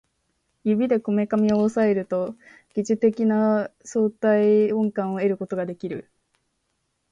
[0.63, 2.33] 指でこめかみを抑えると
[2.73, 6.09] 疑似的な相対音感を得ることができる